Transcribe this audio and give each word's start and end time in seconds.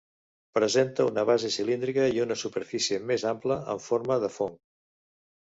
Presenta 0.57 1.03
una 1.09 1.25
base 1.29 1.51
cilíndrica 1.55 2.07
i 2.15 2.23
una 2.23 2.39
superfície 2.45 2.99
més 3.11 3.27
ampla, 3.33 3.59
amb 3.75 3.87
forma 3.91 4.19
de 4.27 4.33
fong. 4.41 4.59